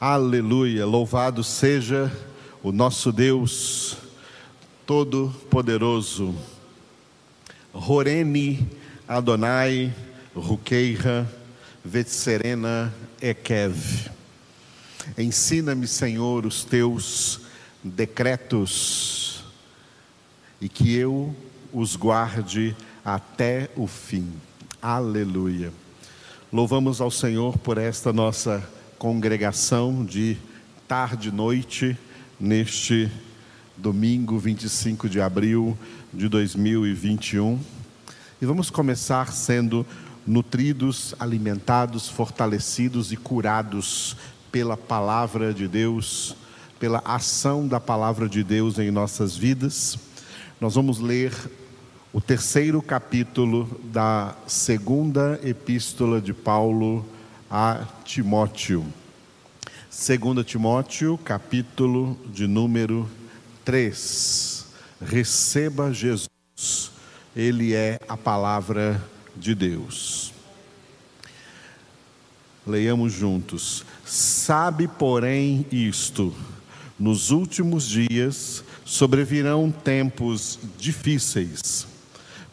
Aleluia, 0.00 0.84
louvado 0.84 1.44
seja 1.44 2.12
o 2.64 2.72
nosso 2.72 3.12
Deus 3.12 3.96
Todo-Poderoso. 4.84 6.34
Horeni 7.72 8.68
Adonai 9.06 9.94
Rukeira 10.34 11.32
Vetserena 11.84 12.92
Ekev. 13.22 14.10
Ensina-me, 15.16 15.86
Senhor, 15.86 16.44
os 16.44 16.64
teus 16.64 17.42
decretos 17.82 19.44
e 20.60 20.68
que 20.68 20.92
eu 20.92 21.34
os 21.72 21.94
guarde 21.94 22.76
até 23.04 23.70
o 23.76 23.86
fim. 23.86 24.32
Aleluia. 24.82 25.72
Louvamos 26.52 27.00
ao 27.00 27.12
Senhor 27.12 27.56
por 27.58 27.78
esta 27.78 28.12
nossa 28.12 28.68
congregação 29.04 30.02
de 30.02 30.34
tarde 30.88 31.28
e 31.28 31.30
noite, 31.30 31.94
neste 32.40 33.12
domingo 33.76 34.38
25 34.38 35.10
de 35.10 35.20
abril 35.20 35.76
de 36.10 36.26
2021. 36.26 37.60
E 38.40 38.46
vamos 38.46 38.70
começar 38.70 39.30
sendo 39.30 39.84
nutridos, 40.26 41.14
alimentados, 41.20 42.08
fortalecidos 42.08 43.12
e 43.12 43.16
curados 43.18 44.16
pela 44.50 44.74
palavra 44.74 45.52
de 45.52 45.68
Deus, 45.68 46.34
pela 46.80 47.02
ação 47.04 47.68
da 47.68 47.78
palavra 47.78 48.26
de 48.26 48.42
Deus 48.42 48.78
em 48.78 48.90
nossas 48.90 49.36
vidas. 49.36 49.98
Nós 50.58 50.76
vamos 50.76 50.98
ler 50.98 51.30
o 52.10 52.22
terceiro 52.22 52.80
capítulo 52.80 53.68
da 53.92 54.34
segunda 54.46 55.38
epístola 55.44 56.22
de 56.22 56.32
Paulo 56.32 57.04
a 57.50 57.86
Timóteo. 58.04 58.84
2 59.90 60.44
Timóteo, 60.44 61.18
capítulo 61.18 62.18
de 62.26 62.46
número 62.46 63.08
3. 63.64 64.66
Receba 65.00 65.92
Jesus, 65.92 66.28
Ele 67.34 67.74
é 67.74 68.00
a 68.08 68.16
palavra 68.16 69.02
de 69.36 69.54
Deus. 69.54 70.32
Leiamos 72.66 73.12
juntos. 73.12 73.84
Sabe, 74.04 74.88
porém, 74.88 75.66
isto: 75.70 76.34
nos 76.98 77.30
últimos 77.30 77.86
dias 77.88 78.64
sobrevirão 78.84 79.70
tempos 79.70 80.58
difíceis, 80.78 81.86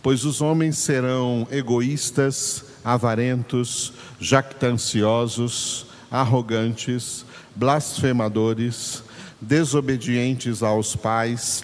pois 0.02 0.26
os 0.26 0.42
homens 0.42 0.78
serão 0.78 1.48
egoístas, 1.52 2.66
avarentos, 2.84 3.94
jactanciosos, 4.20 5.86
arrogantes, 6.10 7.26
blasfemadores, 7.56 9.04
desobedientes 9.40 10.62
aos 10.62 10.96
pais, 10.96 11.64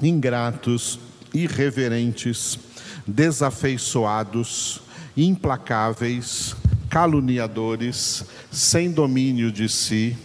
ingratos, 0.00 0.98
irreverentes, 1.34 2.58
desafeiçoados, 3.06 4.80
implacáveis, 5.16 6.56
caluniadores, 6.88 8.24
sem 8.50 8.90
domínio 8.90 9.50
de 9.50 9.68
si, 9.68 10.16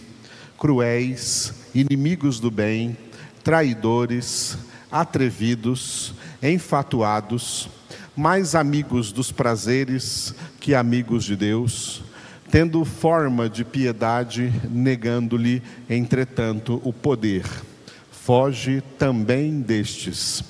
cruéis, 0.58 1.54
inimigos 1.74 2.40
do 2.40 2.50
bem, 2.50 2.96
traidores, 3.42 4.58
atrevidos, 4.90 6.14
enfatuados, 6.42 7.68
mais 8.18 8.56
amigos 8.56 9.12
dos 9.12 9.30
prazeres 9.30 10.34
que 10.58 10.74
amigos 10.74 11.22
de 11.22 11.36
Deus, 11.36 12.02
tendo 12.50 12.84
forma 12.84 13.48
de 13.48 13.64
piedade, 13.64 14.52
negando-lhe, 14.68 15.62
entretanto, 15.88 16.82
o 16.84 16.92
poder. 16.92 17.44
Foge 18.10 18.82
também 18.98 19.60
destes. 19.60 20.42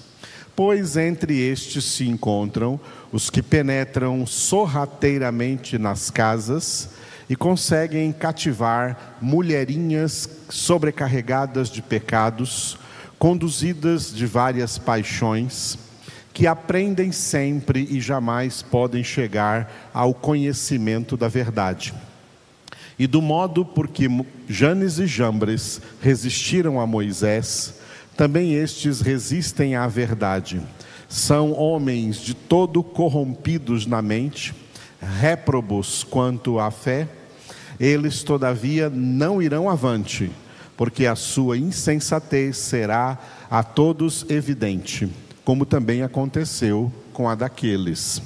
Pois 0.56 0.96
entre 0.96 1.38
estes 1.38 1.84
se 1.84 2.08
encontram 2.08 2.80
os 3.12 3.28
que 3.28 3.42
penetram 3.42 4.24
sorrateiramente 4.26 5.76
nas 5.76 6.08
casas 6.08 6.88
e 7.28 7.36
conseguem 7.36 8.10
cativar 8.12 9.18
mulherinhas 9.20 10.26
sobrecarregadas 10.48 11.68
de 11.68 11.82
pecados, 11.82 12.78
conduzidas 13.18 14.10
de 14.10 14.24
várias 14.24 14.78
paixões 14.78 15.76
que 16.38 16.46
aprendem 16.46 17.10
sempre 17.10 17.88
e 17.90 18.00
jamais 18.00 18.62
podem 18.62 19.02
chegar 19.02 19.90
ao 19.92 20.14
conhecimento 20.14 21.16
da 21.16 21.26
verdade. 21.26 21.92
E 22.96 23.08
do 23.08 23.20
modo 23.20 23.64
por 23.64 23.88
que 23.88 24.06
Janes 24.48 25.00
e 25.00 25.06
Jambres 25.08 25.80
resistiram 26.00 26.80
a 26.80 26.86
Moisés, 26.86 27.74
também 28.16 28.54
estes 28.54 29.00
resistem 29.00 29.74
à 29.74 29.88
verdade. 29.88 30.62
São 31.08 31.50
homens 31.58 32.18
de 32.18 32.34
todo 32.34 32.84
corrompidos 32.84 33.84
na 33.84 34.00
mente, 34.00 34.54
réprobos 35.00 36.04
quanto 36.04 36.60
à 36.60 36.70
fé, 36.70 37.08
eles 37.80 38.22
todavia 38.22 38.88
não 38.88 39.42
irão 39.42 39.68
avante, 39.68 40.30
porque 40.76 41.04
a 41.04 41.16
sua 41.16 41.58
insensatez 41.58 42.58
será 42.58 43.18
a 43.50 43.64
todos 43.64 44.24
evidente 44.28 45.10
como 45.48 45.64
também 45.64 46.02
aconteceu 46.02 46.92
com 47.10 47.26
a 47.26 47.34
daqueles. 47.34 48.20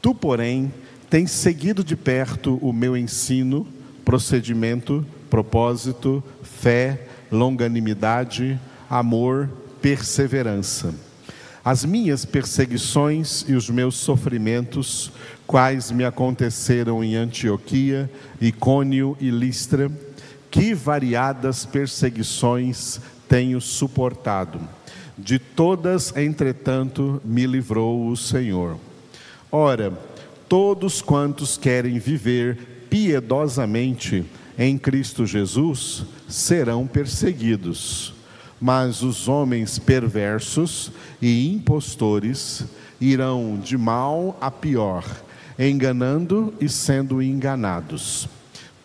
Tu, 0.00 0.14
porém, 0.14 0.72
tens 1.10 1.30
seguido 1.30 1.84
de 1.84 1.94
perto 1.94 2.58
o 2.62 2.72
meu 2.72 2.96
ensino, 2.96 3.66
procedimento, 4.02 5.04
propósito, 5.28 6.24
fé, 6.42 7.06
longanimidade, 7.30 8.58
amor, 8.88 9.46
perseverança. 9.82 10.94
As 11.62 11.84
minhas 11.84 12.24
perseguições 12.24 13.44
e 13.46 13.52
os 13.52 13.68
meus 13.68 13.96
sofrimentos, 13.96 15.12
quais 15.46 15.90
me 15.90 16.02
aconteceram 16.02 17.04
em 17.04 17.14
Antioquia, 17.14 18.10
Icônio 18.40 19.18
e 19.20 19.28
Listra, 19.28 19.92
que 20.50 20.72
variadas 20.72 21.66
perseguições 21.66 23.02
tenho 23.28 23.60
suportado 23.60 24.58
de 25.16 25.38
todas, 25.38 26.16
entretanto, 26.16 27.20
me 27.24 27.46
livrou 27.46 28.08
o 28.08 28.16
Senhor. 28.16 28.78
Ora, 29.50 29.92
todos 30.48 31.02
quantos 31.02 31.56
querem 31.56 31.98
viver 31.98 32.86
piedosamente 32.88 34.24
em 34.58 34.76
Cristo 34.78 35.26
Jesus 35.26 36.04
serão 36.28 36.86
perseguidos, 36.86 38.14
mas 38.60 39.02
os 39.02 39.28
homens 39.28 39.78
perversos 39.78 40.90
e 41.20 41.52
impostores 41.54 42.64
irão 43.00 43.58
de 43.62 43.76
mal 43.76 44.36
a 44.40 44.50
pior, 44.50 45.04
enganando 45.58 46.54
e 46.60 46.68
sendo 46.68 47.20
enganados. 47.20 48.28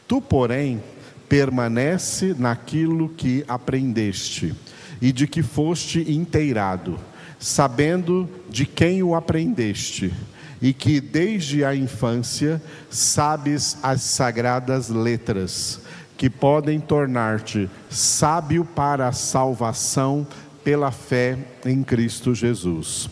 Tu, 0.08 0.22
porém, 0.22 0.82
permanece 1.30 2.34
naquilo 2.38 3.10
que 3.10 3.44
aprendeste 3.48 4.56
e 5.02 5.12
de 5.12 5.28
que 5.28 5.44
foste 5.44 6.12
inteirado, 6.12 7.00
sabendo 7.40 8.30
de 8.50 8.66
quem 8.66 9.04
o 9.04 9.16
aprendeste, 9.16 10.14
e 10.62 10.74
que 10.74 11.00
desde 11.00 11.64
a 11.64 11.76
infância 11.76 12.62
sabes 12.90 13.78
as 13.84 14.02
sagradas 14.02 14.90
letras, 14.90 15.82
que 16.18 16.30
podem 16.30 16.80
tornar-te 16.80 17.70
sábio 17.90 18.66
para 18.66 19.08
a 19.08 19.12
salvação 19.12 20.26
pela 20.64 20.92
fé 20.92 21.38
em 21.64 21.84
Cristo 21.84 22.34
Jesus. 22.34 23.08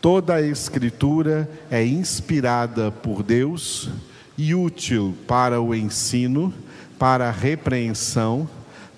Toda 0.00 0.34
a 0.34 0.42
Escritura 0.42 1.48
é 1.70 1.84
inspirada 1.84 2.90
por 2.90 3.22
Deus 3.22 3.88
e 4.36 4.54
útil 4.54 5.14
para 5.26 5.62
o 5.62 5.74
ensino, 5.74 6.52
para 6.98 7.28
a 7.28 7.32
repreensão, 7.32 8.48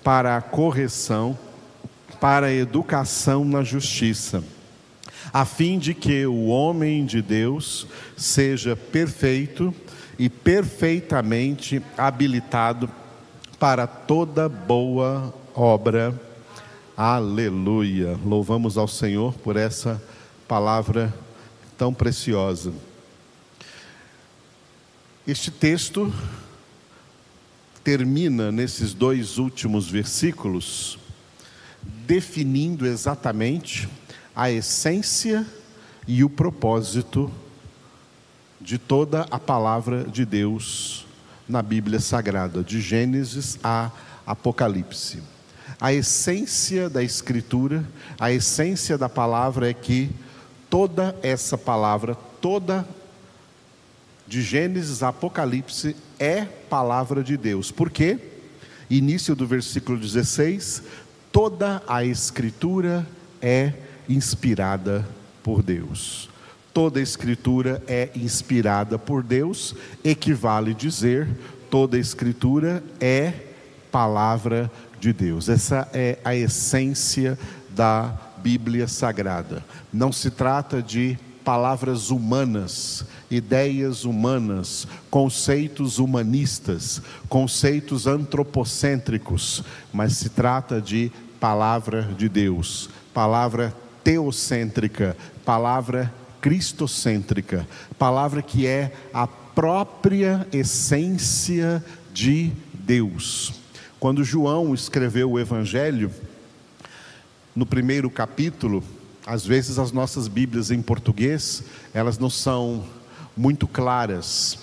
para 0.03 0.35
a 0.35 0.41
correção 0.41 1.37
para 2.19 2.47
a 2.47 2.53
educação 2.53 3.45
na 3.45 3.63
justiça, 3.63 4.43
a 5.33 5.45
fim 5.45 5.77
de 5.77 5.93
que 5.93 6.25
o 6.25 6.47
homem 6.47 7.05
de 7.05 7.21
Deus 7.21 7.87
seja 8.15 8.75
perfeito 8.75 9.73
e 10.17 10.29
perfeitamente 10.29 11.81
habilitado 11.97 12.89
para 13.59 13.85
toda 13.85 14.49
boa 14.49 15.33
obra. 15.53 16.19
Aleluia. 16.95 18.17
Louvamos 18.25 18.77
ao 18.77 18.87
Senhor 18.87 19.33
por 19.35 19.55
essa 19.55 20.01
palavra 20.47 21.13
tão 21.77 21.93
preciosa. 21.93 22.73
Este 25.27 25.51
texto 25.51 26.11
termina 27.83 28.51
nesses 28.51 28.93
dois 28.93 29.37
últimos 29.37 29.89
versículos 29.89 30.97
definindo 32.05 32.85
exatamente 32.85 33.87
a 34.35 34.51
essência 34.51 35.45
e 36.07 36.23
o 36.23 36.29
propósito 36.29 37.31
de 38.59 38.77
toda 38.77 39.25
a 39.31 39.39
palavra 39.39 40.03
de 40.03 40.25
Deus 40.25 41.05
na 41.47 41.61
Bíblia 41.61 41.99
Sagrada, 41.99 42.63
de 42.63 42.81
Gênesis 42.81 43.57
a 43.63 43.91
Apocalipse. 44.25 45.21
A 45.79 45.93
essência 45.93 46.89
da 46.89 47.03
Escritura, 47.03 47.87
a 48.19 48.31
essência 48.31 48.97
da 48.97 49.07
palavra 49.07 49.69
é 49.69 49.73
que 49.73 50.09
toda 50.69 51.15
essa 51.21 51.57
palavra, 51.57 52.15
toda 52.41 52.87
de 54.27 54.41
Gênesis 54.41 55.01
a 55.01 55.09
Apocalipse 55.09 55.95
é 56.19 56.43
palavra 56.43 57.23
de 57.23 57.37
Deus. 57.37 57.71
Por 57.71 57.89
quê? 57.89 58.19
Início 58.89 59.35
do 59.35 59.47
versículo 59.47 59.97
16: 59.97 60.83
toda 61.31 61.81
a 61.87 62.03
Escritura 62.03 63.05
é 63.41 63.73
inspirada 64.09 65.07
por 65.43 65.61
Deus. 65.61 66.29
Toda 66.73 66.99
a 66.99 67.03
Escritura 67.03 67.81
é 67.87 68.09
inspirada 68.15 68.99
por 68.99 69.23
Deus, 69.23 69.75
equivale 70.03 70.73
dizer 70.73 71.27
toda 71.69 71.97
a 71.97 71.99
Escritura 71.99 72.83
é 72.99 73.33
palavra 73.91 74.71
de 74.99 75.13
Deus. 75.13 75.49
Essa 75.49 75.87
é 75.93 76.17
a 76.23 76.35
essência 76.35 77.37
da 77.69 78.15
Bíblia 78.37 78.87
Sagrada. 78.87 79.63
Não 79.91 80.11
se 80.11 80.31
trata 80.31 80.81
de 80.81 81.17
palavras 81.47 82.09
humanas, 82.09 83.05
ideias 83.31 84.03
humanas, 84.03 84.85
conceitos 85.09 85.97
humanistas, 85.97 87.01
conceitos 87.29 88.05
antropocêntricos, 88.05 89.63
mas 89.93 90.17
se 90.17 90.27
trata 90.27 90.81
de 90.81 91.09
palavra 91.39 92.01
de 92.17 92.27
Deus, 92.27 92.89
palavra 93.13 93.73
teocêntrica, 94.03 95.15
palavra 95.45 96.13
cristocêntrica, 96.41 97.65
palavra 97.97 98.41
que 98.41 98.67
é 98.67 98.91
a 99.13 99.25
própria 99.25 100.45
essência 100.51 101.81
de 102.13 102.51
Deus. 102.73 103.53
Quando 104.01 104.21
João 104.21 104.73
escreveu 104.73 105.31
o 105.31 105.39
Evangelho, 105.39 106.11
no 107.55 107.65
primeiro 107.65 108.09
capítulo, 108.09 108.83
às 109.27 109.45
vezes 109.45 109.77
as 109.77 109.91
nossas 109.91 110.29
Bíblias 110.29 110.71
em 110.71 110.81
português, 110.81 111.61
elas 111.93 112.17
não 112.17 112.29
são 112.29 112.85
muito 113.35 113.67
claras. 113.67 114.57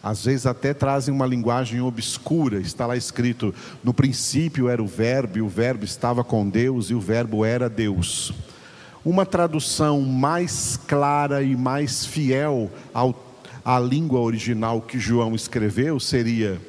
Às 0.00 0.24
vezes 0.24 0.46
até 0.46 0.72
trazem 0.72 1.12
uma 1.12 1.26
linguagem 1.26 1.80
obscura. 1.80 2.60
Está 2.60 2.86
lá 2.86 2.96
escrito: 2.96 3.52
no 3.82 3.92
princípio 3.92 4.68
era 4.68 4.80
o 4.80 4.86
Verbo, 4.86 5.38
e 5.38 5.42
o 5.42 5.48
Verbo 5.48 5.84
estava 5.84 6.22
com 6.22 6.48
Deus, 6.48 6.90
e 6.90 6.94
o 6.94 7.00
Verbo 7.00 7.44
era 7.44 7.68
Deus. 7.68 8.32
Uma 9.04 9.26
tradução 9.26 10.00
mais 10.00 10.78
clara 10.86 11.42
e 11.42 11.56
mais 11.56 12.06
fiel 12.06 12.70
ao, 12.94 13.36
à 13.64 13.80
língua 13.80 14.20
original 14.20 14.80
que 14.80 14.96
João 14.96 15.34
escreveu 15.34 15.98
seria: 15.98 16.60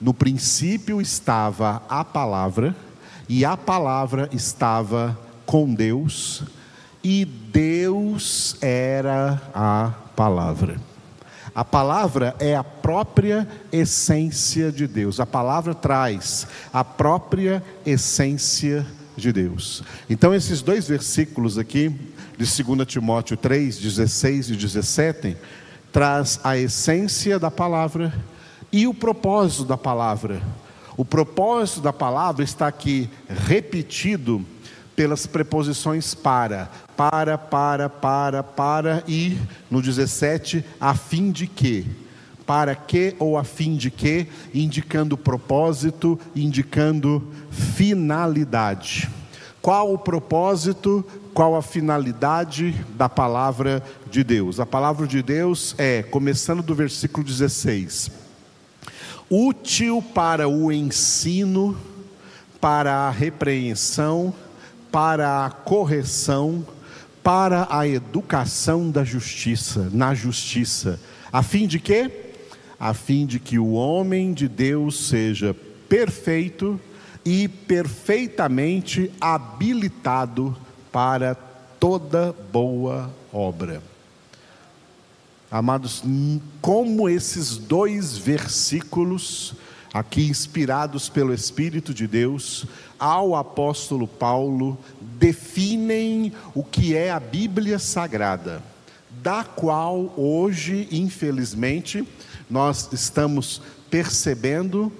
no 0.00 0.14
princípio 0.14 1.00
estava 1.00 1.82
a 1.88 2.04
palavra, 2.04 2.76
e 3.28 3.44
a 3.44 3.56
palavra 3.56 4.28
estava 4.32 5.18
com 5.44 5.74
Deus 5.74 6.44
e 7.02 7.24
Deus 7.24 8.56
era 8.60 9.40
a 9.54 9.92
palavra. 10.14 10.76
A 11.54 11.64
palavra 11.64 12.34
é 12.38 12.56
a 12.56 12.64
própria 12.64 13.46
essência 13.70 14.72
de 14.72 14.86
Deus. 14.86 15.20
A 15.20 15.26
palavra 15.26 15.74
traz 15.74 16.46
a 16.72 16.82
própria 16.82 17.62
essência 17.84 18.86
de 19.16 19.32
Deus. 19.32 19.82
Então, 20.08 20.34
esses 20.34 20.62
dois 20.62 20.88
versículos 20.88 21.58
aqui, 21.58 21.90
de 22.38 22.62
2 22.64 22.86
Timóteo 22.86 23.36
3, 23.36 23.76
16 23.78 24.50
e 24.50 24.56
17, 24.56 25.36
traz 25.92 26.40
a 26.42 26.56
essência 26.56 27.38
da 27.38 27.50
palavra 27.50 28.14
e 28.72 28.86
o 28.86 28.94
propósito 28.94 29.66
da 29.66 29.76
palavra. 29.76 30.40
O 30.96 31.04
propósito 31.04 31.82
da 31.82 31.92
palavra 31.92 32.42
está 32.42 32.66
aqui 32.66 33.10
repetido 33.28 34.44
pelas 34.94 35.26
preposições 35.26 36.14
para, 36.14 36.70
para, 36.96 37.38
para, 37.38 37.88
para, 37.88 38.42
para 38.42 39.04
e 39.08 39.38
no 39.70 39.80
17, 39.80 40.64
a 40.80 40.94
fim 40.94 41.30
de 41.30 41.46
que. 41.46 41.86
Para 42.46 42.74
que 42.74 43.14
ou 43.18 43.38
a 43.38 43.44
fim 43.44 43.76
de 43.76 43.90
que, 43.90 44.26
indicando 44.52 45.16
propósito, 45.16 46.18
indicando 46.34 47.32
finalidade. 47.50 49.08
Qual 49.62 49.94
o 49.94 49.98
propósito, 49.98 51.04
qual 51.32 51.54
a 51.54 51.62
finalidade 51.62 52.74
da 52.94 53.08
palavra 53.08 53.82
de 54.10 54.24
Deus? 54.24 54.58
A 54.58 54.66
palavra 54.66 55.06
de 55.06 55.22
Deus 55.22 55.74
é, 55.78 56.02
começando 56.02 56.62
do 56.62 56.74
versículo 56.74 57.24
16, 57.24 58.10
útil 59.30 60.02
para 60.14 60.48
o 60.48 60.72
ensino, 60.72 61.76
para 62.60 63.06
a 63.06 63.10
repreensão, 63.10 64.34
para 64.92 65.46
a 65.46 65.50
correção, 65.50 66.64
para 67.22 67.66
a 67.70 67.88
educação 67.88 68.90
da 68.90 69.02
justiça, 69.02 69.88
na 69.90 70.14
justiça, 70.14 71.00
a 71.32 71.42
fim 71.42 71.66
de 71.66 71.80
quê? 71.80 72.10
A 72.78 72.92
fim 72.92 73.24
de 73.24 73.40
que 73.40 73.58
o 73.58 73.72
homem 73.72 74.34
de 74.34 74.46
Deus 74.46 75.08
seja 75.08 75.56
perfeito 75.88 76.78
e 77.24 77.48
perfeitamente 77.48 79.10
habilitado 79.18 80.54
para 80.92 81.34
toda 81.80 82.34
boa 82.52 83.10
obra. 83.32 83.82
Amados, 85.50 86.02
como 86.60 87.08
esses 87.08 87.56
dois 87.56 88.16
versículos 88.18 89.54
aqui 89.92 90.26
inspirados 90.26 91.08
pelo 91.08 91.34
Espírito 91.34 91.92
de 91.92 92.06
Deus, 92.06 92.64
ao 92.98 93.36
apóstolo 93.36 94.06
Paulo, 94.06 94.78
definem 95.00 96.32
o 96.54 96.64
que 96.64 96.96
é 96.96 97.10
a 97.10 97.20
Bíblia 97.20 97.78
Sagrada, 97.78 98.62
da 99.22 99.44
qual 99.44 100.14
hoje, 100.16 100.88
infelizmente, 100.90 102.06
nós 102.48 102.88
estamos 102.92 103.60
percebendo 103.90 104.90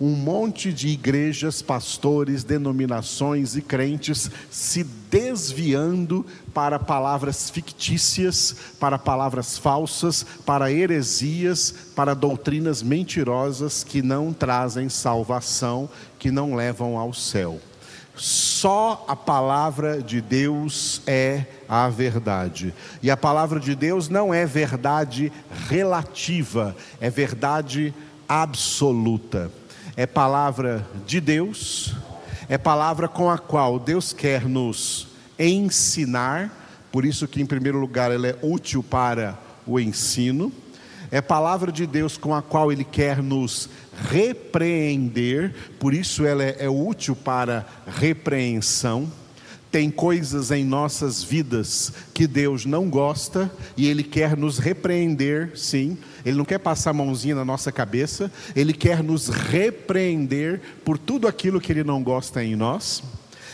um 0.00 0.12
monte 0.12 0.72
de 0.72 0.88
igrejas, 0.88 1.60
pastores, 1.60 2.42
denominações 2.42 3.54
e 3.54 3.60
crentes 3.60 4.30
se 4.50 4.82
desviando 4.82 6.24
para 6.54 6.78
palavras 6.78 7.50
fictícias, 7.50 8.56
para 8.80 8.98
palavras 8.98 9.58
falsas, 9.58 10.24
para 10.46 10.72
heresias, 10.72 11.74
para 11.94 12.14
doutrinas 12.14 12.82
mentirosas 12.82 13.84
que 13.84 14.00
não 14.00 14.32
trazem 14.32 14.88
salvação, 14.88 15.90
que 16.18 16.30
não 16.30 16.54
levam 16.54 16.96
ao 16.96 17.12
céu. 17.12 17.60
Só 18.16 19.04
a 19.06 19.14
palavra 19.14 20.02
de 20.02 20.20
Deus 20.20 21.02
é 21.06 21.44
a 21.68 21.88
verdade. 21.90 22.72
E 23.02 23.10
a 23.10 23.16
palavra 23.16 23.60
de 23.60 23.74
Deus 23.74 24.08
não 24.08 24.32
é 24.32 24.46
verdade 24.46 25.30
relativa, 25.68 26.74
é 27.00 27.10
verdade 27.10 27.94
absoluta 28.28 29.50
é 29.96 30.06
palavra 30.06 30.86
de 31.06 31.20
Deus, 31.20 31.94
é 32.48 32.58
palavra 32.58 33.08
com 33.08 33.30
a 33.30 33.38
qual 33.38 33.78
Deus 33.78 34.12
quer 34.12 34.44
nos 34.46 35.08
ensinar, 35.38 36.50
por 36.90 37.04
isso 37.04 37.28
que 37.28 37.40
em 37.40 37.46
primeiro 37.46 37.78
lugar 37.78 38.10
ela 38.10 38.26
é 38.26 38.36
útil 38.42 38.82
para 38.82 39.38
o 39.66 39.78
ensino, 39.78 40.52
é 41.10 41.20
palavra 41.20 41.72
de 41.72 41.86
Deus 41.86 42.16
com 42.16 42.34
a 42.34 42.42
qual 42.42 42.70
Ele 42.70 42.84
quer 42.84 43.22
nos 43.22 43.68
repreender, 44.08 45.54
por 45.78 45.92
isso 45.92 46.24
ela 46.24 46.42
é, 46.42 46.56
é 46.60 46.68
útil 46.68 47.16
para 47.16 47.66
repreensão 47.86 49.10
tem 49.70 49.90
coisas 49.90 50.50
em 50.50 50.64
nossas 50.64 51.22
vidas 51.22 51.92
que 52.12 52.26
Deus 52.26 52.66
não 52.66 52.90
gosta 52.90 53.50
e 53.76 53.86
Ele 53.86 54.02
quer 54.02 54.36
nos 54.36 54.58
repreender, 54.58 55.52
sim. 55.54 55.96
Ele 56.24 56.36
não 56.36 56.44
quer 56.44 56.58
passar 56.58 56.90
a 56.90 56.94
mãozinha 56.94 57.36
na 57.36 57.44
nossa 57.44 57.70
cabeça, 57.70 58.30
Ele 58.56 58.72
quer 58.72 59.02
nos 59.02 59.28
repreender 59.28 60.60
por 60.84 60.98
tudo 60.98 61.28
aquilo 61.28 61.60
que 61.60 61.72
Ele 61.72 61.84
não 61.84 62.02
gosta 62.02 62.42
em 62.42 62.56
nós. 62.56 63.02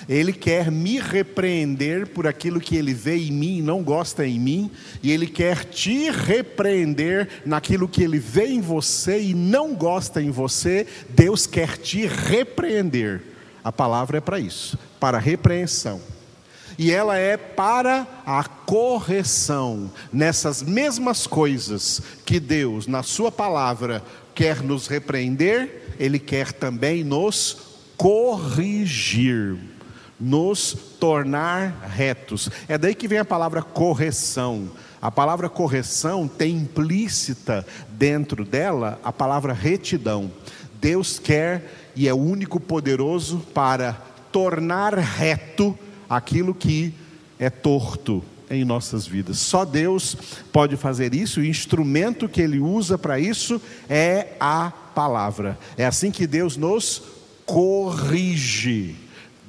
Ele 0.09 0.33
quer 0.33 0.71
me 0.71 1.01
repreender 1.01 2.07
por 2.07 2.29
aquilo 2.29 2.61
que 2.61 2.77
ele 2.77 2.95
vê 2.95 3.17
em 3.17 3.33
mim 3.33 3.59
e 3.59 3.63
não 3.63 3.83
gosta 3.83 4.25
em 4.25 4.39
mim, 4.39 4.71
e 5.03 5.11
ele 5.11 5.27
quer 5.27 5.65
te 5.65 6.11
repreender 6.11 7.43
naquilo 7.45 7.89
que 7.89 8.05
ele 8.05 8.21
vê 8.21 8.47
em 8.47 8.61
você 8.61 9.21
e 9.21 9.35
não 9.35 9.75
gosta 9.75 10.23
em 10.23 10.31
você. 10.31 10.87
Deus 11.09 11.45
quer 11.45 11.77
te 11.77 12.07
repreender. 12.07 13.21
A 13.65 13.73
palavra 13.73 14.19
é 14.19 14.21
para 14.21 14.39
isso 14.39 14.79
para 14.99 15.19
repreensão. 15.19 16.01
E 16.79 16.93
ela 16.93 17.17
é 17.17 17.37
para 17.37 18.07
a 18.27 18.45
correção 18.45 19.91
nessas 20.13 20.63
mesmas 20.63 21.27
coisas 21.27 22.03
que 22.25 22.39
Deus, 22.39 22.87
na 22.87 23.03
Sua 23.03 23.33
palavra, 23.33 24.03
quer 24.35 24.63
nos 24.63 24.87
repreender, 24.87 25.95
Ele 25.99 26.19
quer 26.19 26.53
também 26.53 27.03
nos 27.03 27.57
corrigir. 27.97 29.57
nos 30.19 30.73
tornar 30.99 31.91
retos. 31.91 32.49
É 32.69 32.79
daí 32.79 32.95
que 32.95 33.07
vem 33.07 33.19
a 33.19 33.25
palavra 33.25 33.61
correção. 33.63 34.71
A 35.01 35.11
palavra 35.11 35.49
correção 35.49 36.27
tem 36.27 36.57
implícita 36.57 37.67
dentro 37.91 38.43
dela 38.43 38.99
a 39.05 39.13
palavra 39.13 39.53
retidão. 39.53 40.33
Deus 40.81 41.19
quer 41.19 41.91
e 41.95 42.09
é 42.09 42.15
único 42.15 42.59
poderoso 42.59 43.41
para 43.53 44.01
tornar 44.37 44.93
reto 44.99 45.75
aquilo 46.11 46.55
que 46.55 46.93
é 47.39 47.49
torto 47.49 48.23
em 48.51 48.67
nossas 48.67 49.07
vidas. 49.07 49.39
Só 49.39 49.65
Deus 49.65 50.15
pode 50.53 50.77
fazer 50.77 51.15
isso, 51.15 51.41
o 51.41 51.45
instrumento 51.47 52.29
que 52.29 52.43
Ele 52.43 52.61
usa 52.61 52.99
para 52.99 53.19
isso 53.19 53.59
é 53.89 54.35
a 54.39 54.71
palavra. 54.95 55.59
É 55.75 55.87
assim 55.87 56.11
que 56.11 56.27
Deus 56.27 56.55
nos 56.55 57.03
corrige. 57.47 58.95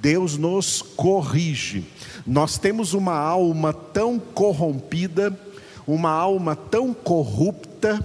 Deus 0.02 0.38
nos 0.38 0.82
corrige. 0.82 1.84
Nós 2.26 2.58
temos 2.58 2.94
uma 2.94 3.20
alma 3.20 3.74
tão 3.74 4.18
corrompida, 4.18 5.38
uma 5.86 6.12
alma 6.12 6.56
tão 6.56 6.94
corrupta, 6.94 8.00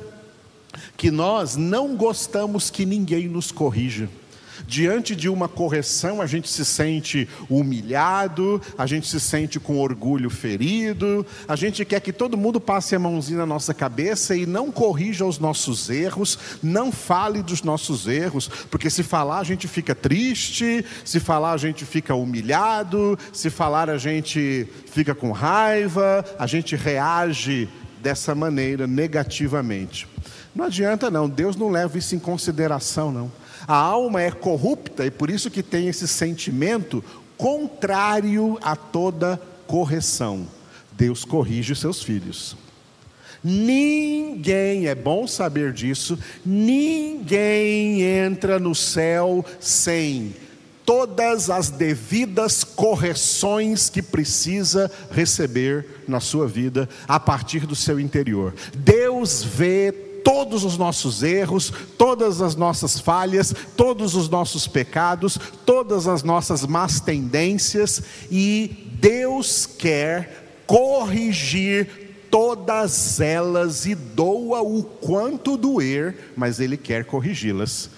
que 0.97 1.13
nós 1.13 1.55
não 1.55 1.95
gostamos 1.95 2.71
que 2.71 2.85
ninguém 2.85 3.29
nos 3.29 3.53
corrija. 3.53 4.09
Diante 4.67 5.15
de 5.17 5.29
uma 5.29 5.49
correção, 5.49 6.21
a 6.21 6.27
gente 6.27 6.49
se 6.49 6.65
sente 6.65 7.29
humilhado, 7.49 8.61
a 8.77 8.87
gente 8.87 9.07
se 9.07 9.19
sente 9.21 9.59
com 9.59 9.79
orgulho 9.79 10.31
ferido, 10.31 11.27
a 11.47 11.57
gente 11.57 11.85
quer 11.85 12.01
que 12.01 12.13
todo 12.13 12.37
mundo 12.37 12.61
passe 12.61 12.95
a 12.95 12.99
mãozinha 12.99 13.39
na 13.39 13.47
nossa 13.47 13.75
cabeça 13.75 14.37
e 14.37 14.47
não 14.47 14.71
corrija 14.71 15.25
os 15.25 15.39
nossos 15.39 15.91
erros, 15.91 16.39
não 16.63 16.93
fale 16.93 17.43
dos 17.43 17.63
nossos 17.63 18.07
erros, 18.07 18.49
porque 18.71 18.91
se 18.91 19.03
falar 19.03 19.39
a 19.39 19.45
gente 19.45 19.67
fica 19.67 19.95
triste, 19.95 20.85
se 21.05 21.21
falar 21.21 21.53
a 21.53 21.57
gente 21.57 21.85
fica 21.85 22.15
humilhado, 22.15 23.19
se 23.33 23.51
falar 23.51 23.91
a 23.91 23.99
gente 23.99 24.69
fica 24.87 25.15
com 25.15 25.33
raiva, 25.33 26.25
a 26.39 26.47
gente 26.47 26.77
reage 26.77 27.69
dessa 28.01 28.35
maneira 28.35 28.87
negativamente. 28.87 30.09
Não 30.55 30.67
adianta 30.67 31.11
não, 31.11 31.29
Deus 31.29 31.57
não 31.57 31.71
leva 31.71 31.97
isso 31.97 32.15
em 32.15 32.19
consideração 32.19 33.11
não. 33.11 33.31
A 33.67 33.75
alma 33.75 34.23
é 34.23 34.31
corrupta 34.31 35.05
e 35.07 35.11
por 35.11 35.31
isso 35.31 35.51
que 35.51 35.63
tem 35.63 35.89
esse 35.89 36.07
sentimento 36.09 37.03
contrário 37.37 38.59
a 38.63 38.77
toda 38.77 39.41
correção. 39.67 40.47
Deus 40.93 41.25
corrige 41.25 41.73
os 41.73 41.81
seus 41.81 42.03
filhos. 42.03 42.57
Ninguém, 43.43 44.87
é 44.87 44.95
bom 44.95 45.27
saber 45.27 45.73
disso, 45.73 46.17
ninguém 46.47 48.03
entra 48.03 48.61
no 48.61 48.75
céu 48.75 49.45
sem 49.59 50.33
todas 50.85 51.51
as 51.51 51.71
devidas 51.71 52.65
correções 52.65 53.89
que 53.89 54.03
precisa 54.03 54.91
receber 55.11 55.87
na 56.07 56.21
sua 56.21 56.47
vida 56.47 56.89
a 57.09 57.19
partir 57.19 57.67
do 57.67 57.75
seu 57.75 57.99
interior. 57.99 58.55
Deus 58.77 59.43
vê 59.43 59.93
todos 60.25 60.65
os 60.65 60.77
nossos 60.79 61.23
erros, 61.23 61.73
todas 61.99 62.41
as 62.41 62.55
nossas 62.55 62.99
falhas, 62.99 63.55
todos 63.77 64.15
os 64.15 64.29
nossos 64.29 64.67
pecados, 64.67 65.39
todas 65.65 66.07
as 66.07 66.23
nossas 66.23 66.67
más 66.67 67.01
tendências, 67.01 68.03
e 68.31 68.89
Deus 69.01 69.67
quer 69.67 70.63
corrigir 70.67 72.27
todas 72.31 73.21
elas 73.21 73.85
e 73.85 73.95
doa 73.95 74.63
o 74.63 74.83
quanto 74.83 75.57
doer, 75.57 76.33
mas 76.37 76.61
Ele 76.61 76.77
quer 76.77 77.05
corrigi-las. 77.05 77.91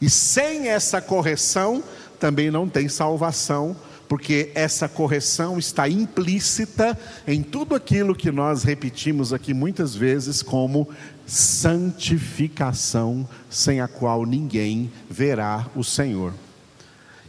E 0.00 0.08
sem 0.08 0.68
essa 0.68 1.00
correção, 1.00 1.82
também 2.18 2.50
não 2.50 2.68
tem 2.68 2.88
salvação 2.88 3.76
porque 4.12 4.52
essa 4.54 4.90
correção 4.90 5.58
está 5.58 5.88
implícita 5.88 6.98
em 7.26 7.42
tudo 7.42 7.74
aquilo 7.74 8.14
que 8.14 8.30
nós 8.30 8.62
repetimos 8.62 9.32
aqui 9.32 9.54
muitas 9.54 9.94
vezes 9.94 10.42
como 10.42 10.86
santificação, 11.26 13.26
sem 13.48 13.80
a 13.80 13.88
qual 13.88 14.26
ninguém 14.26 14.92
verá 15.08 15.66
o 15.74 15.82
Senhor. 15.82 16.34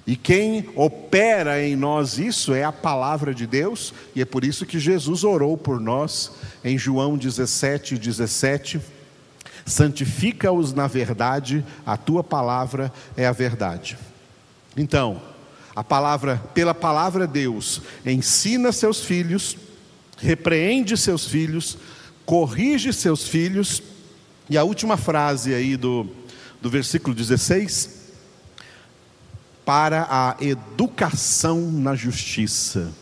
E 0.06 0.18
quem 0.18 0.72
opera 0.76 1.66
em 1.66 1.78
nós 1.78 2.20
isso 2.20 2.54
é 2.54 2.66
a 2.66 2.72
palavra 2.74 3.34
de 3.34 3.48
Deus, 3.48 3.94
e 4.14 4.22
é 4.22 4.26
por 4.26 4.44
isso 4.44 4.66
que 4.66 4.78
Jesus 4.78 5.24
orou 5.24 5.58
por 5.58 5.80
nós 5.80 6.34
em 6.66 6.78
João 6.78 7.18
17, 7.18 7.98
17. 7.98 8.82
Santifica-os 9.66 10.74
na 10.74 10.88
verdade, 10.88 11.64
a 11.86 11.96
tua 11.96 12.26
palavra 12.26 12.92
é 13.16 13.26
a 13.26 13.32
verdade. 13.32 13.98
Então, 14.76 15.32
a 15.76 15.84
palavra, 15.84 16.38
pela 16.54 16.74
palavra 16.74 17.26
Deus, 17.26 17.82
ensina 18.06 18.72
seus 18.72 19.04
filhos, 19.04 19.58
repreende 20.18 20.96
seus 20.96 21.26
filhos, 21.28 21.78
corrige 22.26 22.94
seus 22.94 23.28
filhos, 23.28 23.82
e 24.50 24.58
a 24.58 24.64
última 24.64 24.98
frase 24.98 25.54
aí 25.54 25.76
do, 25.76 26.08
do 26.62 26.70
versículo 26.70 27.16
16, 27.16 28.04
para 29.66 30.06
a 30.10 30.36
educação 30.42 31.72
na 31.72 31.96
justiça. 31.96 32.94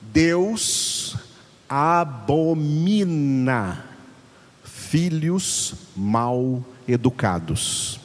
Deus 0.00 1.16
abomina 1.68 3.04
filhos 4.64 5.74
mal 5.94 6.64
educados. 6.88 8.00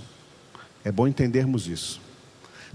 É 0.84 0.92
bom 0.92 1.08
entendermos 1.08 1.68
isso. 1.68 2.11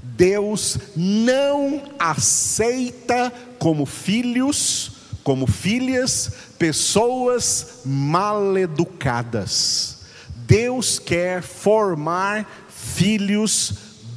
Deus 0.02 0.78
não 0.94 1.82
aceita 1.98 3.32
como 3.58 3.84
filhos, 3.86 4.92
como 5.22 5.46
filhas, 5.46 6.30
pessoas 6.58 7.80
mal 7.84 8.56
educadas. 8.56 9.98
Deus 10.46 10.98
quer 10.98 11.42
formar 11.42 12.66
filhos 12.68 13.74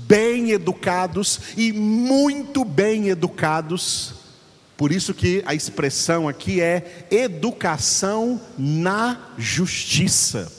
bem 0.07 0.51
educados 0.51 1.39
e 1.57 1.71
muito 1.71 2.63
bem 2.63 3.09
educados. 3.09 4.13
Por 4.77 4.91
isso 4.91 5.13
que 5.13 5.43
a 5.45 5.53
expressão 5.53 6.27
aqui 6.27 6.61
é 6.61 7.07
educação 7.11 8.39
na 8.57 9.33
justiça. 9.37 10.51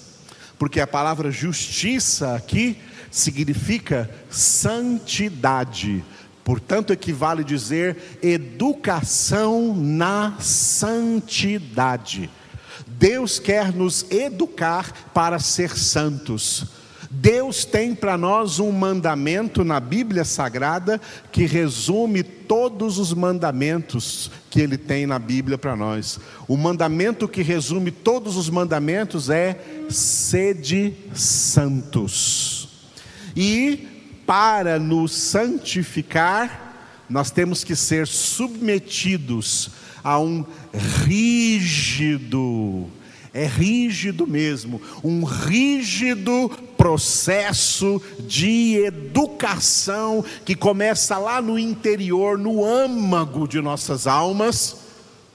Porque 0.58 0.80
a 0.80 0.86
palavra 0.86 1.30
justiça 1.30 2.34
aqui 2.34 2.76
significa 3.10 4.10
santidade. 4.30 6.04
Portanto, 6.44 6.92
equivale 6.92 7.44
dizer 7.44 8.18
educação 8.22 9.74
na 9.74 10.36
santidade. 10.40 12.30
Deus 12.86 13.38
quer 13.38 13.72
nos 13.72 14.04
educar 14.10 15.10
para 15.12 15.38
ser 15.38 15.76
santos. 15.76 16.66
Deus 17.12 17.64
tem 17.64 17.92
para 17.92 18.16
nós 18.16 18.60
um 18.60 18.70
mandamento 18.70 19.64
na 19.64 19.80
Bíblia 19.80 20.24
Sagrada 20.24 21.00
que 21.32 21.44
resume 21.44 22.22
todos 22.22 22.98
os 22.98 23.12
mandamentos 23.12 24.30
que 24.48 24.60
Ele 24.60 24.78
tem 24.78 25.06
na 25.06 25.18
Bíblia 25.18 25.58
para 25.58 25.74
nós. 25.74 26.20
O 26.46 26.56
mandamento 26.56 27.26
que 27.26 27.42
resume 27.42 27.90
todos 27.90 28.36
os 28.36 28.48
mandamentos 28.48 29.28
é: 29.28 29.60
sede 29.88 30.94
santos. 31.12 32.59
E 33.36 33.88
para 34.26 34.78
nos 34.78 35.12
santificar, 35.12 37.04
nós 37.08 37.30
temos 37.30 37.64
que 37.64 37.74
ser 37.74 38.06
submetidos 38.06 39.70
a 40.02 40.18
um 40.18 40.44
rígido, 41.04 42.86
é 43.34 43.46
rígido 43.46 44.26
mesmo, 44.26 44.80
um 45.02 45.24
rígido 45.24 46.48
processo 46.76 48.00
de 48.20 48.76
educação 48.76 50.24
que 50.44 50.54
começa 50.54 51.18
lá 51.18 51.42
no 51.42 51.58
interior, 51.58 52.38
no 52.38 52.64
âmago 52.64 53.46
de 53.46 53.60
nossas 53.60 54.06
almas 54.06 54.79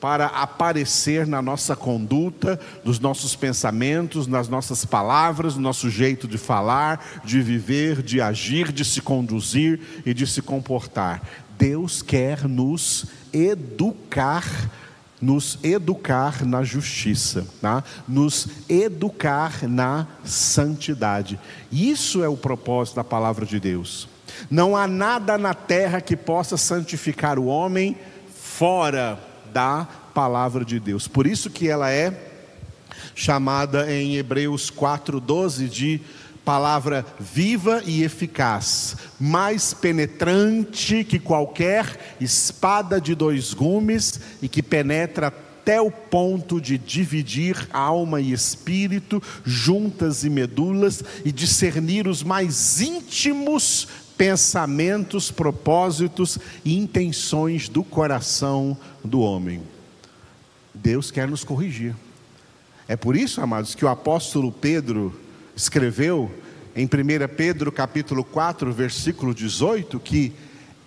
para 0.06 0.28
aparecer 0.28 1.26
na 1.26 1.42
nossa 1.42 1.76
conduta, 1.76 2.60
nos 2.84 3.00
nossos 3.00 3.36
pensamentos, 3.36 4.28
nas 4.28 4.48
nossas 4.48 4.86
palavras, 4.86 5.56
no 5.56 5.62
nosso 5.62 5.90
jeito 5.90 6.28
de 6.28 6.38
falar, 6.38 7.24
de 7.26 7.42
viver, 7.42 8.04
de 8.04 8.22
agir, 8.22 8.72
de 8.72 8.86
se 8.86 9.02
conduzir 9.02 10.04
e 10.06 10.14
de 10.14 10.28
se 10.28 10.44
comportar. 10.44 11.24
Deus 11.58 12.04
quer 12.04 12.48
nos 12.48 13.08
educar, 13.34 14.46
nos 15.20 15.58
educar 15.64 16.46
na 16.46 16.64
justiça, 16.64 17.48
tá? 17.60 17.84
nos 18.08 18.48
educar 18.70 19.68
na 19.68 20.06
santidade. 20.24 21.40
Isso 21.72 22.24
é 22.24 22.30
o 22.30 22.38
propósito 22.38 22.98
da 22.98 23.04
palavra 23.04 23.44
de 23.44 23.60
Deus. 23.60 24.08
Não 24.52 24.78
há 24.78 24.88
nada 24.88 25.36
na 25.36 25.56
terra 25.56 26.00
que 26.00 26.16
possa 26.16 26.58
santificar 26.58 27.40
o 27.40 27.48
homem 27.48 27.98
fora 28.32 29.20
da 29.56 29.88
palavra 30.14 30.66
de 30.66 30.82
Deus. 30.82 31.08
Por 31.08 31.26
isso 31.26 31.50
que 31.50 31.70
ela 31.70 31.90
é 31.90 32.14
chamada 33.16 33.90
em 33.90 34.18
Hebreus 34.18 34.70
4:12 34.70 35.70
de 35.70 36.02
palavra 36.44 37.06
viva 37.18 37.82
e 37.86 38.04
eficaz, 38.04 38.98
mais 39.18 39.74
penetrante 39.74 41.06
que 41.06 41.18
qualquer 41.18 42.18
espada 42.20 43.00
de 43.00 43.16
dois 43.16 43.54
gumes 43.54 44.20
e 44.42 44.50
que 44.50 44.62
penetra 44.62 45.28
até 45.28 45.82
o 45.82 45.90
ponto 45.90 46.60
de 46.62 46.78
dividir 46.78 47.68
alma 47.72 48.22
e 48.22 48.34
espírito, 48.34 49.24
juntas 49.44 50.24
e 50.24 50.30
medulas, 50.30 51.04
e 51.24 51.32
discernir 51.32 52.08
os 52.08 52.22
mais 52.22 52.82
íntimos 52.82 53.88
pensamentos, 54.17 55.31
propósitos 55.31 56.38
e 56.63 56.77
intenções 56.77 57.67
do 57.69 57.84
coração 57.84 58.77
do 59.03 59.19
homem. 59.19 59.62
Deus 60.74 61.12
quer 61.12 61.27
nos 61.27 61.43
corrigir. 61.43 61.95
É 62.88 62.95
por 62.95 63.15
isso, 63.15 63.41
amados, 63.41 63.74
que 63.74 63.84
o 63.84 63.88
apóstolo 63.88 64.51
Pedro 64.51 65.19
escreveu 65.55 66.31
em 66.75 66.86
1 66.86 66.89
Pedro 67.36 67.72
capítulo 67.72 68.24
4, 68.24 68.72
versículo 68.72 69.34
18, 69.34 70.00
que 70.00 70.34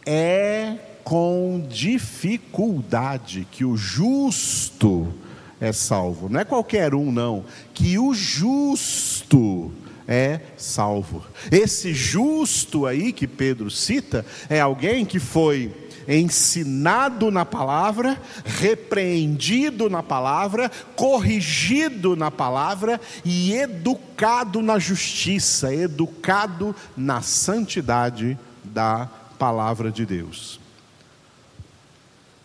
é 0.04 0.76
com 1.02 1.66
dificuldade 1.68 3.48
que 3.50 3.64
o 3.64 3.76
justo 3.76 5.12
é 5.60 5.72
salvo. 5.72 6.28
Não 6.28 6.38
é 6.38 6.44
qualquer 6.44 6.94
um, 6.94 7.10
não. 7.10 7.44
Que 7.72 7.98
o 7.98 8.12
justo 8.12 9.72
é 10.08 10.40
salvo. 10.56 11.22
Esse 11.52 11.92
justo 11.92 12.86
aí 12.86 13.12
que 13.12 13.28
Pedro 13.28 13.70
cita 13.70 14.24
é 14.48 14.58
alguém 14.58 15.04
que 15.04 15.20
foi 15.20 15.70
ensinado 16.08 17.30
na 17.30 17.44
palavra, 17.44 18.18
repreendido 18.42 19.90
na 19.90 20.02
palavra, 20.02 20.70
corrigido 20.96 22.16
na 22.16 22.30
palavra 22.30 22.98
e 23.22 23.52
educado 23.52 24.62
na 24.62 24.78
justiça, 24.78 25.74
educado 25.74 26.74
na 26.96 27.20
santidade 27.20 28.38
da 28.64 29.06
palavra 29.38 29.90
de 29.90 30.06
Deus. 30.06 30.58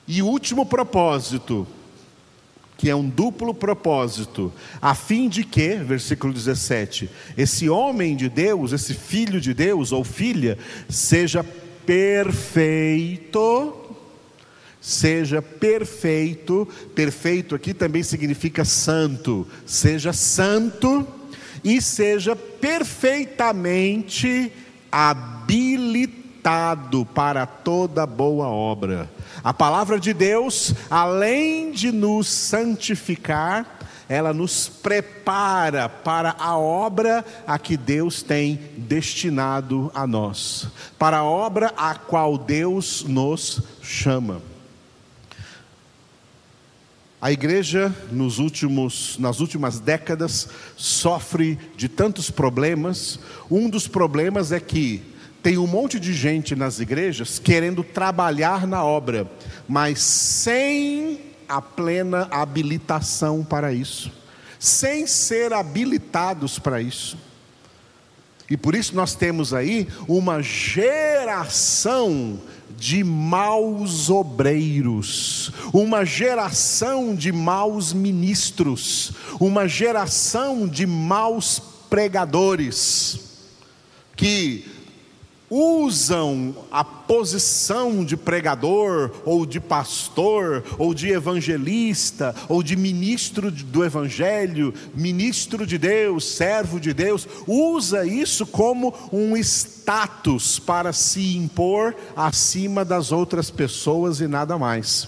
E 0.06 0.22
último 0.22 0.66
propósito, 0.66 1.66
que 2.78 2.90
é 2.90 2.96
um 2.96 3.08
duplo 3.08 3.54
propósito, 3.54 4.52
a 4.82 4.96
fim 4.96 5.30
de 5.30 5.44
que, 5.44 5.76
versículo 5.76 6.34
17, 6.34 7.10
esse 7.38 7.70
homem 7.70 8.16
de 8.16 8.30
Deus, 8.30 8.74
esse 8.74 8.94
filho 8.94 9.40
de 9.40 9.54
Deus 9.54 9.92
ou 9.92 10.04
filha, 10.04 10.58
seja 10.90 11.46
perfeito, 11.86 13.76
seja 14.82 15.42
perfeito, 15.42 16.68
perfeito 16.96 17.56
aqui 17.56 17.74
também 17.74 18.04
significa 18.04 18.66
santo, 18.66 19.48
seja 19.66 20.12
santo 20.12 21.08
e 21.64 21.82
seja 21.82 22.36
perfeitamente 22.36 24.52
habilitado 24.92 26.23
para 27.14 27.46
toda 27.46 28.06
boa 28.06 28.48
obra. 28.48 29.10
A 29.44 29.54
palavra 29.54 30.00
de 30.00 30.14
Deus, 30.14 30.74
além 30.90 31.72
de 31.72 31.92
nos 31.92 32.28
santificar, 32.28 33.80
ela 34.10 34.34
nos 34.34 34.68
prepara 34.68 35.88
para 35.88 36.36
a 36.38 36.58
obra 36.58 37.26
a 37.48 37.58
que 37.58 37.78
Deus 37.78 38.22
tem 38.22 38.60
destinado 38.78 39.90
a 39.96 40.06
nós, 40.06 40.68
para 41.00 41.18
a 41.18 41.24
obra 41.24 41.74
a 41.78 41.96
qual 41.96 42.38
Deus 42.38 43.04
nos 43.08 43.62
chama. 43.82 44.42
A 47.22 47.32
igreja 47.32 47.96
nos 48.12 48.38
últimos, 48.38 49.18
nas 49.18 49.40
últimas 49.40 49.80
décadas 49.80 50.50
sofre 50.76 51.58
de 51.78 51.88
tantos 51.88 52.30
problemas. 52.30 53.18
Um 53.50 53.70
dos 53.70 53.88
problemas 53.88 54.52
é 54.52 54.60
que 54.60 55.13
tem 55.44 55.58
um 55.58 55.68
monte 55.68 56.00
de 56.00 56.14
gente 56.14 56.56
nas 56.56 56.80
igrejas 56.80 57.38
querendo 57.38 57.84
trabalhar 57.84 58.66
na 58.66 58.82
obra, 58.82 59.30
mas 59.68 60.02
sem 60.02 61.20
a 61.50 61.62
plena 61.62 62.30
habilitação 62.32 63.44
para 63.44 63.74
isso, 63.74 64.10
sem 64.58 65.06
ser 65.06 65.52
habilitados 65.52 66.58
para 66.58 66.82
isso. 66.82 67.18
E 68.50 68.56
por 68.56 68.74
isso 68.74 68.96
nós 68.96 69.16
temos 69.16 69.54
aí 69.54 69.88
uma 70.08 70.42
geração 70.42 72.40
de 72.78 73.04
maus 73.04 74.10
obreiros, 74.10 75.52
uma 75.74 76.06
geração 76.06 77.14
de 77.14 77.34
maus 77.34 77.92
ministros, 77.92 79.12
uma 79.42 79.68
geração 79.68 80.68
de 80.68 80.86
maus 80.86 81.62
pregadores, 81.90 83.20
que 84.16 84.73
usam 85.56 86.56
a 86.72 86.84
posição 86.84 88.04
de 88.04 88.18
pregador, 88.18 89.12
ou 89.24 89.46
de 89.46 89.60
pastor, 89.60 90.64
ou 90.80 90.96
de 90.96 91.10
evangelista, 91.10 92.34
ou 92.50 92.64
de 92.64 92.76
ministro 92.76 93.52
do 93.52 93.86
evangelho, 93.86 94.74
ministro 94.96 95.68
de 95.68 95.78
Deus, 95.78 96.26
servo 96.26 96.80
de 96.80 96.92
Deus, 96.92 97.28
usa 97.46 98.04
isso 98.04 98.48
como 98.48 98.96
um 99.14 99.38
status 99.38 100.58
para 100.58 100.92
se 100.92 101.38
impor 101.38 101.96
acima 102.16 102.84
das 102.84 103.12
outras 103.12 103.52
pessoas 103.52 104.22
e 104.22 104.28
nada 104.28 104.58
mais. 104.58 105.08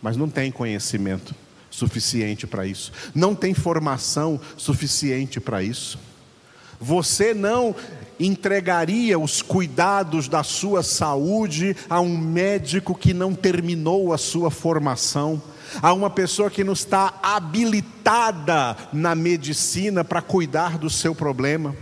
Mas 0.00 0.16
não 0.16 0.30
tem 0.30 0.50
conhecimento 0.50 1.34
suficiente 1.70 2.46
para 2.46 2.66
isso, 2.66 2.90
não 3.14 3.34
tem 3.34 3.52
formação 3.52 4.40
suficiente 4.56 5.38
para 5.40 5.62
isso. 5.62 5.98
Você 6.80 7.34
não 7.34 7.76
entregaria 8.18 9.18
os 9.18 9.42
cuidados 9.42 10.28
da 10.28 10.42
sua 10.42 10.82
saúde 10.82 11.76
a 11.88 12.00
um 12.00 12.16
médico 12.16 12.94
que 12.94 13.12
não 13.12 13.34
terminou 13.34 14.12
a 14.12 14.18
sua 14.18 14.50
formação, 14.50 15.42
a 15.80 15.92
uma 15.92 16.10
pessoa 16.10 16.50
que 16.50 16.64
não 16.64 16.72
está 16.72 17.14
habilitada 17.22 18.76
na 18.92 19.14
medicina 19.14 20.04
para 20.04 20.22
cuidar 20.22 20.78
do 20.78 20.90
seu 20.90 21.14
problema. 21.14 21.74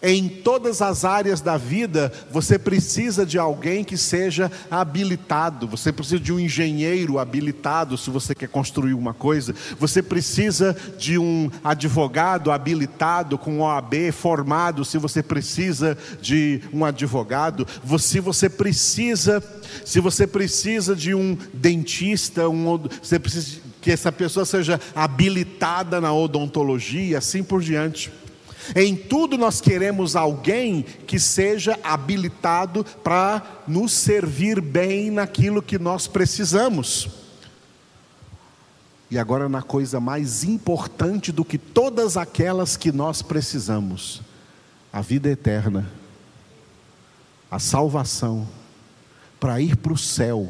Em 0.00 0.28
todas 0.28 0.80
as 0.80 1.04
áreas 1.04 1.40
da 1.40 1.56
vida, 1.56 2.12
você 2.30 2.56
precisa 2.56 3.26
de 3.26 3.36
alguém 3.36 3.82
que 3.82 3.96
seja 3.96 4.50
habilitado, 4.70 5.66
você 5.66 5.90
precisa 5.90 6.20
de 6.20 6.32
um 6.32 6.38
engenheiro 6.38 7.18
habilitado 7.18 7.98
se 7.98 8.08
você 8.08 8.32
quer 8.32 8.48
construir 8.48 8.94
uma 8.94 9.12
coisa, 9.12 9.52
você 9.76 10.00
precisa 10.00 10.76
de 10.96 11.18
um 11.18 11.50
advogado 11.64 12.52
habilitado 12.52 13.36
com 13.36 13.60
OAB 13.60 14.12
formado, 14.12 14.84
se 14.84 14.98
você 14.98 15.20
precisa 15.20 15.98
de 16.22 16.60
um 16.72 16.84
advogado, 16.84 17.66
se 17.98 18.20
você 18.20 18.48
precisa, 18.48 19.42
se 19.84 19.98
você 19.98 20.28
precisa 20.28 20.94
de 20.94 21.12
um 21.12 21.36
dentista, 21.52 22.48
um, 22.48 22.78
você 23.02 23.18
precisa 23.18 23.58
que 23.80 23.90
essa 23.90 24.12
pessoa 24.12 24.46
seja 24.46 24.80
habilitada 24.94 26.00
na 26.00 26.12
odontologia, 26.12 27.18
assim 27.18 27.42
por 27.42 27.60
diante. 27.60 28.12
Em 28.74 28.94
tudo 28.94 29.38
nós 29.38 29.60
queremos 29.60 30.14
alguém 30.14 30.82
que 30.82 31.18
seja 31.18 31.78
habilitado 31.82 32.84
para 33.02 33.62
nos 33.66 33.92
servir 33.92 34.60
bem 34.60 35.10
naquilo 35.10 35.62
que 35.62 35.78
nós 35.78 36.06
precisamos. 36.06 37.08
E 39.10 39.18
agora 39.18 39.48
na 39.48 39.62
coisa 39.62 39.98
mais 39.98 40.44
importante 40.44 41.32
do 41.32 41.44
que 41.44 41.56
todas 41.56 42.16
aquelas 42.16 42.76
que 42.76 42.92
nós 42.92 43.22
precisamos: 43.22 44.20
a 44.92 45.00
vida 45.00 45.30
eterna, 45.30 45.90
a 47.50 47.58
salvação, 47.58 48.46
para 49.40 49.60
ir 49.60 49.76
para 49.76 49.92
o 49.94 49.98
céu. 49.98 50.48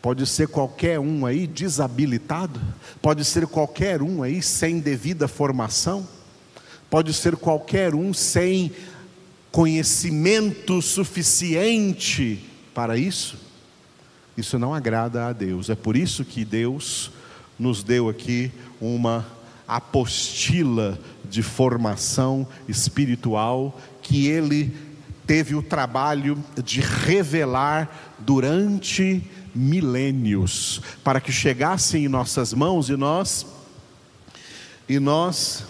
Pode 0.00 0.24
ser 0.26 0.48
qualquer 0.48 0.98
um 1.00 1.26
aí 1.26 1.46
desabilitado, 1.46 2.60
pode 3.02 3.24
ser 3.24 3.46
qualquer 3.48 4.00
um 4.00 4.22
aí 4.22 4.40
sem 4.40 4.78
devida 4.78 5.26
formação 5.26 6.06
pode 6.90 7.12
ser 7.12 7.36
qualquer 7.36 7.94
um 7.94 8.12
sem 8.12 8.72
conhecimento 9.50 10.80
suficiente 10.80 12.44
para 12.74 12.96
isso. 12.96 13.36
Isso 14.36 14.58
não 14.58 14.72
agrada 14.72 15.26
a 15.26 15.32
Deus. 15.32 15.68
É 15.68 15.74
por 15.74 15.96
isso 15.96 16.24
que 16.24 16.44
Deus 16.44 17.10
nos 17.58 17.82
deu 17.82 18.08
aqui 18.08 18.52
uma 18.80 19.26
apostila 19.66 20.98
de 21.28 21.42
formação 21.42 22.46
espiritual 22.68 23.78
que 24.00 24.28
ele 24.28 24.74
teve 25.26 25.54
o 25.54 25.62
trabalho 25.62 26.42
de 26.64 26.80
revelar 26.80 28.14
durante 28.18 29.22
milênios, 29.54 30.80
para 31.04 31.20
que 31.20 31.32
chegasse 31.32 31.98
em 31.98 32.08
nossas 32.08 32.54
mãos 32.54 32.88
e 32.88 32.96
nós 32.96 33.46
e 34.88 34.98
nós 34.98 35.64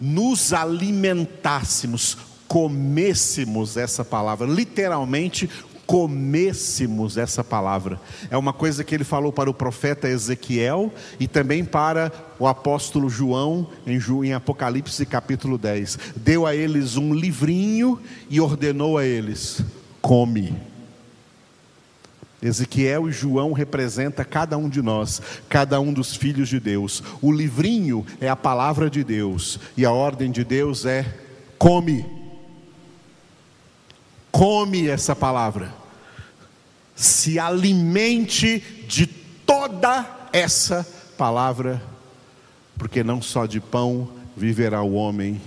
nos 0.00 0.52
alimentássemos, 0.52 2.16
comêssemos 2.46 3.76
essa 3.76 4.04
palavra, 4.04 4.46
literalmente 4.46 5.48
comêssemos 5.88 7.16
essa 7.16 7.42
palavra. 7.42 7.98
É 8.30 8.36
uma 8.36 8.52
coisa 8.52 8.84
que 8.84 8.94
ele 8.94 9.04
falou 9.04 9.32
para 9.32 9.48
o 9.48 9.54
profeta 9.54 10.06
Ezequiel 10.06 10.92
e 11.18 11.26
também 11.26 11.64
para 11.64 12.12
o 12.38 12.46
apóstolo 12.46 13.08
João 13.08 13.66
em, 13.86 14.34
Apocalipse 14.34 15.06
capítulo 15.06 15.56
10. 15.56 15.98
Deu 16.14 16.44
a 16.44 16.54
eles 16.54 16.96
um 16.96 17.14
livrinho 17.14 17.98
e 18.28 18.38
ordenou 18.38 18.98
a 18.98 19.04
eles: 19.06 19.64
come. 20.02 20.67
Ezequiel 22.40 23.08
e 23.08 23.12
João 23.12 23.52
representa 23.52 24.24
cada 24.24 24.56
um 24.56 24.68
de 24.68 24.80
nós, 24.80 25.20
cada 25.48 25.80
um 25.80 25.92
dos 25.92 26.14
filhos 26.14 26.48
de 26.48 26.60
Deus. 26.60 27.02
O 27.20 27.32
livrinho 27.32 28.06
é 28.20 28.28
a 28.28 28.36
palavra 28.36 28.88
de 28.88 29.02
Deus 29.02 29.58
e 29.76 29.84
a 29.84 29.90
ordem 29.90 30.30
de 30.30 30.44
Deus 30.44 30.84
é 30.84 31.04
come. 31.58 32.06
Come 34.30 34.86
essa 34.86 35.16
palavra. 35.16 35.74
Se 36.94 37.38
alimente 37.38 38.60
de 38.86 39.06
toda 39.06 40.28
essa 40.32 40.86
palavra, 41.16 41.82
porque 42.76 43.02
não 43.02 43.20
só 43.20 43.46
de 43.46 43.60
pão 43.60 44.08
viverá 44.36 44.82
o 44.82 44.94
homem, 44.94 45.40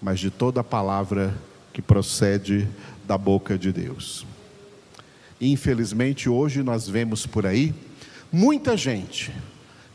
mas 0.00 0.20
de 0.20 0.30
toda 0.30 0.62
palavra 0.62 1.34
que 1.72 1.82
procede 1.82 2.68
da 3.04 3.18
boca 3.18 3.58
de 3.58 3.72
Deus. 3.72 4.24
Infelizmente, 5.44 6.28
hoje 6.28 6.62
nós 6.62 6.88
vemos 6.88 7.26
por 7.26 7.44
aí 7.44 7.74
muita 8.30 8.76
gente 8.76 9.32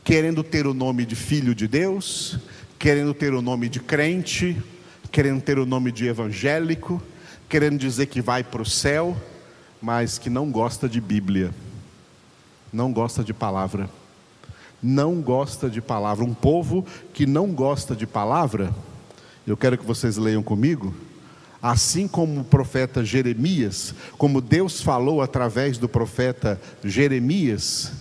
querendo 0.03 0.43
ter 0.43 0.67
o 0.67 0.73
nome 0.73 1.05
de 1.05 1.15
filho 1.15 1.55
de 1.55 1.69
Deus, 1.69 2.37
querendo 2.77 3.13
ter 3.13 3.33
o 3.33 3.41
nome 3.41 3.69
de 3.69 3.79
crente, 3.79 4.61
querendo 5.09 5.39
ter 5.39 5.57
o 5.57 5.65
nome 5.65 5.89
de 5.89 6.05
evangélico, 6.05 7.01
querendo 7.47 7.79
dizer 7.79 8.07
que 8.07 8.19
vai 8.19 8.43
para 8.43 8.61
o 8.61 8.65
céu, 8.65 9.15
mas 9.81 10.17
que 10.17 10.29
não 10.29 10.51
gosta 10.51 10.89
de 10.89 10.99
Bíblia, 10.99 11.53
não 12.73 12.91
gosta 12.91 13.23
de 13.23 13.33
palavra, 13.33 13.89
não 14.83 15.21
gosta 15.21 15.69
de 15.69 15.79
palavra. 15.79 16.25
Um 16.25 16.33
povo 16.33 16.85
que 17.13 17.25
não 17.25 17.53
gosta 17.53 17.95
de 17.95 18.05
palavra, 18.05 18.75
eu 19.47 19.55
quero 19.55 19.77
que 19.77 19.85
vocês 19.85 20.17
leiam 20.17 20.43
comigo 20.43 20.93
Assim 21.61 22.07
como 22.07 22.41
o 22.41 22.45
profeta 22.45 23.03
Jeremias, 23.03 23.93
como 24.17 24.41
Deus 24.41 24.81
falou 24.81 25.21
através 25.21 25.77
do 25.77 25.89
profeta 25.89 26.61
Jeremias, 26.83 27.91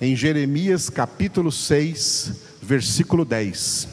em 0.00 0.14
Jeremias 0.14 0.90
capítulo 0.90 1.50
6, 1.50 2.32
versículo 2.62 3.24
10. 3.24 3.88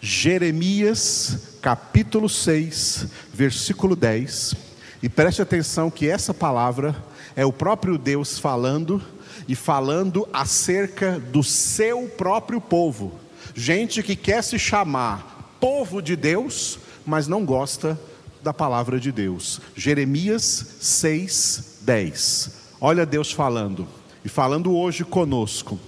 Jeremias 0.00 1.58
capítulo 1.62 2.28
6, 2.28 3.06
versículo 3.32 3.94
10. 3.94 4.54
E 5.02 5.08
preste 5.08 5.40
atenção 5.40 5.90
que 5.90 6.08
essa 6.08 6.34
palavra 6.34 6.96
é 7.36 7.46
o 7.46 7.52
próprio 7.52 7.96
Deus 7.96 8.38
falando 8.38 9.00
e 9.46 9.54
falando 9.54 10.28
acerca 10.32 11.18
do 11.18 11.42
seu 11.42 12.08
próprio 12.08 12.60
povo. 12.60 13.12
Gente 13.54 14.02
que 14.02 14.16
quer 14.16 14.42
se 14.42 14.58
chamar 14.58 15.56
povo 15.60 16.02
de 16.02 16.16
Deus, 16.16 16.78
mas 17.04 17.28
não 17.28 17.44
gosta 17.44 17.98
da 18.42 18.52
palavra 18.52 18.98
de 18.98 19.12
Deus. 19.12 19.60
Jeremias 19.76 20.76
6, 20.80 21.78
10. 21.82 22.50
Olha 22.80 23.06
Deus 23.06 23.30
falando, 23.30 23.86
e 24.24 24.28
falando 24.28 24.74
hoje 24.76 25.04
conosco. 25.04 25.78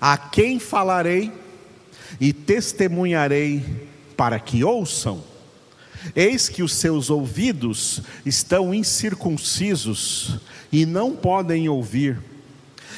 A 0.00 0.16
quem 0.16 0.58
falarei 0.58 1.32
e 2.20 2.32
testemunharei 2.32 3.88
para 4.16 4.38
que 4.38 4.64
ouçam? 4.64 5.22
Eis 6.14 6.48
que 6.48 6.62
os 6.62 6.72
seus 6.72 7.10
ouvidos 7.10 8.00
estão 8.24 8.72
incircuncisos 8.72 10.38
e 10.70 10.86
não 10.86 11.14
podem 11.14 11.68
ouvir. 11.68 12.18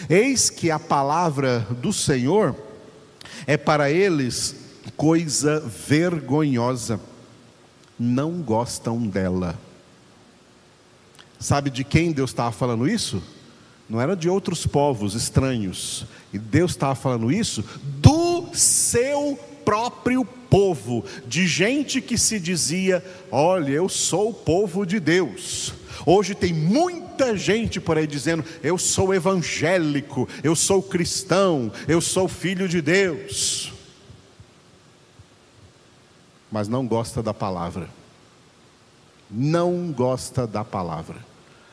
Eis 0.09 0.51
que 0.51 0.71
a 0.71 0.79
palavra 0.79 1.67
do 1.83 1.93
Senhor 1.93 2.55
é 3.47 3.57
para 3.57 3.91
eles 3.91 4.55
coisa 4.97 5.61
vergonhosa 5.61 7.01
não 7.99 8.41
gostam 8.41 9.07
dela. 9.07 9.59
Sabe 11.39 11.71
de 11.71 11.85
quem 11.85 12.13
Deus 12.13 12.31
estava 12.31 12.53
falando 12.53 12.89
isso? 12.89 13.23
Não 13.89 14.01
era 14.01 14.15
de 14.15 14.29
outros 14.29 14.67
povos 14.67 15.15
estranhos. 15.15 16.05
E 16.33 16.39
Deus 16.39 16.73
estava 16.73 16.95
falando 16.95 17.33
isso 17.33 17.65
do 17.83 18.49
seu 18.53 19.39
próprio 19.65 20.25
povo, 20.25 21.05
de 21.27 21.47
gente 21.47 22.01
que 22.01 22.19
se 22.19 22.39
dizia: 22.39 23.05
Olha, 23.31 23.71
eu 23.71 23.89
sou 23.89 24.31
o 24.31 24.35
povo 24.35 24.85
de 24.85 25.01
Deus. 25.01 25.73
Hoje 26.05 26.35
tem 26.35 26.53
muita 26.53 27.37
gente 27.37 27.81
por 27.81 27.97
aí 27.97 28.07
dizendo: 28.07 28.45
Eu 28.63 28.77
sou 28.77 29.15
evangélico, 29.15 30.29
eu 30.43 30.55
sou 30.55 30.83
cristão, 30.83 31.73
eu 31.87 32.01
sou 32.01 32.29
filho 32.29 32.69
de 32.69 32.83
Deus 32.83 33.73
mas 36.51 36.69
não 36.69 36.87
gosta 36.87 37.23
da 37.23 37.35
palavra. 37.35 37.89
Não 39.31 39.93
gosta 39.93 40.47
da 40.47 40.65
palavra. 40.65 41.17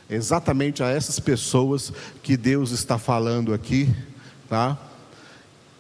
Exatamente 0.10 0.84
a 0.84 0.90
essas 0.90 1.20
pessoas 1.20 1.92
que 2.22 2.38
Deus 2.38 2.72
está 2.72 2.98
falando 2.98 3.54
aqui, 3.54 3.94
tá? 4.48 4.78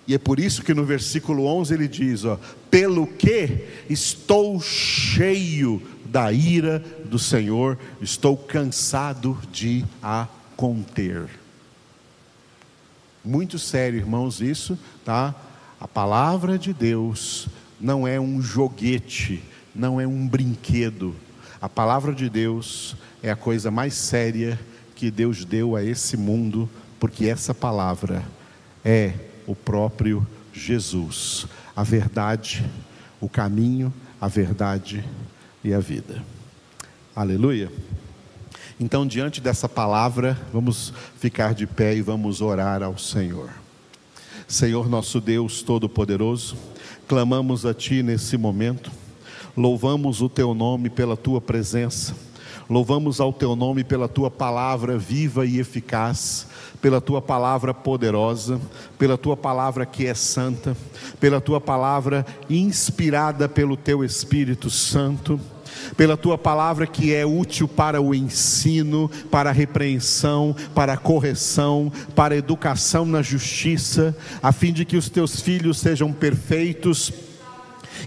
E 0.07 0.13
é 0.13 0.17
por 0.17 0.39
isso 0.39 0.63
que 0.63 0.73
no 0.73 0.85
versículo 0.85 1.45
11 1.45 1.73
ele 1.73 1.87
diz: 1.87 2.25
ó, 2.25 2.39
pelo 2.69 3.07
que 3.07 3.67
estou 3.89 4.59
cheio 4.61 5.81
da 6.05 6.31
ira 6.31 6.79
do 7.05 7.19
Senhor, 7.19 7.77
estou 8.01 8.37
cansado 8.37 9.37
de 9.51 9.83
a 10.01 10.27
conter. 10.55 11.27
Muito 13.23 13.57
sério, 13.57 13.97
irmãos, 13.97 14.39
isso, 14.39 14.77
tá? 15.03 15.33
A 15.79 15.87
palavra 15.87 16.57
de 16.57 16.71
Deus 16.71 17.47
não 17.79 18.07
é 18.07 18.19
um 18.19 18.41
joguete, 18.41 19.43
não 19.73 19.99
é 19.99 20.07
um 20.07 20.27
brinquedo. 20.27 21.15
A 21.61 21.67
palavra 21.67 22.13
de 22.13 22.29
Deus 22.29 22.95
é 23.21 23.31
a 23.31 23.35
coisa 23.35 23.71
mais 23.71 23.93
séria 23.93 24.59
que 24.95 25.11
Deus 25.11 25.43
deu 25.43 25.75
a 25.75 25.83
esse 25.83 26.15
mundo, 26.15 26.69
porque 26.99 27.25
essa 27.25 27.53
palavra 27.53 28.23
é 28.83 29.13
o 29.45 29.55
próprio 29.55 30.25
Jesus, 30.53 31.45
a 31.75 31.83
verdade, 31.83 32.65
o 33.19 33.27
caminho, 33.27 33.93
a 34.19 34.27
verdade 34.27 35.03
e 35.63 35.73
a 35.73 35.79
vida. 35.79 36.23
Aleluia. 37.15 37.71
Então, 38.79 39.07
diante 39.07 39.39
dessa 39.39 39.69
palavra, 39.69 40.37
vamos 40.51 40.93
ficar 41.17 41.53
de 41.53 41.65
pé 41.65 41.95
e 41.95 42.01
vamos 42.01 42.41
orar 42.41 42.83
ao 42.83 42.97
Senhor. 42.97 43.49
Senhor 44.47 44.89
nosso 44.89 45.19
Deus 45.19 45.61
Todo-Poderoso, 45.61 46.57
clamamos 47.07 47.65
a 47.65 47.73
Ti 47.73 48.01
nesse 48.01 48.37
momento, 48.37 48.91
louvamos 49.55 50.21
o 50.21 50.29
Teu 50.29 50.53
nome 50.53 50.89
pela 50.89 51.15
Tua 51.15 51.39
presença, 51.39 52.15
louvamos 52.69 53.19
ao 53.19 53.31
Teu 53.31 53.55
nome 53.55 53.83
pela 53.83 54.07
Tua 54.07 54.31
palavra 54.31 54.97
viva 54.97 55.45
e 55.45 55.59
eficaz, 55.59 56.47
pela 56.81 56.99
Tua 56.99 57.21
palavra 57.21 57.73
poderosa, 57.73 58.59
pela 58.97 59.17
Tua 59.17 59.37
palavra 59.37 59.85
que 59.85 60.05
é 60.07 60.13
santa, 60.13 60.75
pela 61.19 61.39
Tua 61.39 61.61
palavra 61.61 62.25
inspirada 62.49 63.47
pelo 63.47 63.77
Teu 63.77 64.03
Espírito 64.03 64.69
Santo 64.69 65.39
pela 65.95 66.17
tua 66.17 66.37
palavra 66.37 66.87
que 66.87 67.13
é 67.13 67.25
útil 67.25 67.67
para 67.67 68.01
o 68.01 68.13
ensino, 68.13 69.09
para 69.31 69.49
a 69.49 69.53
repreensão, 69.53 70.55
para 70.73 70.93
a 70.93 70.97
correção, 70.97 71.91
para 72.15 72.33
a 72.33 72.37
educação 72.37 73.05
na 73.05 73.21
justiça, 73.21 74.15
a 74.41 74.51
fim 74.51 74.71
de 74.71 74.85
que 74.85 74.97
os 74.97 75.09
teus 75.09 75.39
filhos 75.39 75.79
sejam 75.79 76.11
perfeitos 76.11 77.11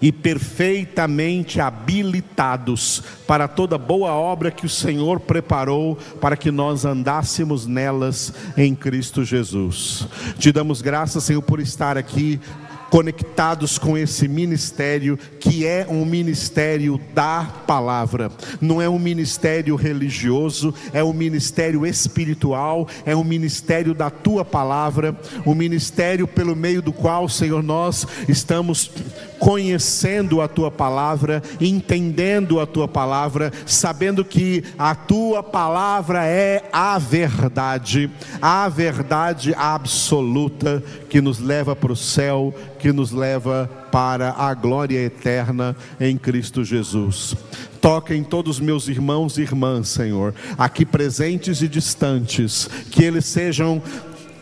e 0.01 0.13
perfeitamente 0.13 1.61
habilitados 1.61 3.03
para 3.27 3.49
toda 3.49 3.79
boa 3.79 4.13
obra 4.13 4.51
que 4.51 4.67
o 4.67 4.69
Senhor 4.69 5.21
preparou 5.21 5.97
para 6.21 6.37
que 6.37 6.51
nós 6.51 6.85
andássemos 6.85 7.67
nelas 7.67 8.33
em 8.57 8.75
Cristo 8.75 9.25
Jesus. 9.25 10.07
Te 10.39 10.53
damos 10.53 10.83
graças, 10.83 11.25
Senhor, 11.25 11.43
por 11.43 11.61
estar 11.61 11.97
aqui 11.97 12.41
conectados 12.91 13.79
com 13.79 13.97
esse 13.97 14.27
ministério, 14.29 15.19
que 15.41 15.67
é 15.67 15.87
um 15.89 16.05
ministério 16.05 17.01
da 17.15 17.45
palavra, 17.67 18.31
não 18.61 18.81
é 18.81 18.89
um 18.89 18.99
ministério 18.99 19.77
religioso, 19.77 20.75
é 20.93 21.03
um 21.03 21.13
ministério 21.13 21.87
espiritual, 21.87 22.89
é 23.05 23.15
um 23.15 23.25
ministério 23.25 23.95
da 23.95 24.11
tua 24.11 24.45
palavra, 24.45 25.19
um 25.47 25.55
ministério 25.55 26.27
pelo 26.27 26.57
meio 26.57 26.83
do 26.83 26.93
qual, 26.93 27.29
Senhor, 27.29 27.63
nós 27.63 28.07
estamos 28.29 28.91
conhecendo 29.39 30.41
a 30.41 30.49
tua 30.49 30.71
palavra, 30.71 31.43
entendendo 31.61 32.61
a 32.61 32.67
tua 32.67 32.89
palavra, 32.89 33.53
sabendo 33.67 34.25
que 34.25 34.65
a 34.79 34.95
tua 34.95 35.43
palavra 35.43 36.27
é 36.27 36.65
a 36.73 36.99
verdade, 36.99 38.11
a 38.43 38.69
verdade 38.69 39.55
absoluta 39.57 40.83
que 41.09 41.21
nos 41.21 41.39
leva 41.39 41.75
para 41.75 41.93
o 41.93 41.97
céu, 41.97 42.55
que 42.79 42.93
nos 42.93 43.11
leva 43.11 43.69
para 43.91 44.33
a 44.33 44.55
glória 44.55 44.99
eterna 44.99 45.77
em 46.01 46.17
Cristo 46.17 46.65
Jesus. 46.65 47.35
Toca 47.81 48.15
em 48.15 48.25
todos 48.25 48.57
os 48.57 48.61
meus 48.61 48.89
irmãos 48.89 49.39
e 49.39 49.43
irmãs, 49.43 49.89
Senhor, 49.89 50.35
aqui 50.57 50.85
presentes 50.85 51.63
e 51.63 51.69
distantes, 51.69 52.69
que 52.91 53.05
eles 53.05 53.25
sejam 53.25 53.83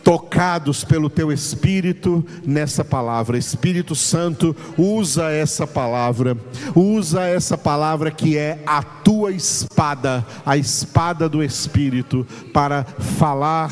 tocados 0.07 0.85
pelo 0.85 1.09
teu 1.09 1.33
Espírito 1.33 2.25
nessa 2.45 2.85
palavra. 2.85 3.37
Espírito 3.37 3.93
Santo, 3.93 4.55
usa 4.77 5.29
essa 5.29 5.67
palavra, 5.67 6.37
usa 6.73 7.25
essa 7.25 7.57
palavra 7.57 8.09
que 8.09 8.37
é 8.37 8.63
a 8.65 8.81
tua 8.81 9.33
espada, 9.33 10.25
a 10.45 10.55
espada 10.55 11.27
do 11.27 11.43
Espírito, 11.43 12.25
para 12.53 12.85
falar 12.85 13.69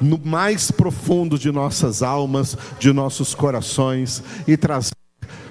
no 0.00 0.20
mais 0.24 0.72
profundo 0.72 1.38
de 1.38 1.52
nossas 1.52 2.02
almas, 2.02 2.58
de 2.80 2.92
nossos 2.92 3.32
corações 3.32 4.24
e 4.44 4.56
trazer 4.56 4.90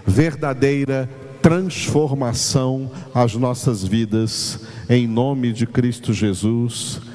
verdadeira 0.06 1.10
transformação 1.42 2.92
às 3.14 3.36
nossas 3.36 3.86
vidas, 3.86 4.60
em 4.90 5.08
nome 5.08 5.54
de 5.54 5.66
Cristo 5.66 6.12
Jesus. 6.12 7.15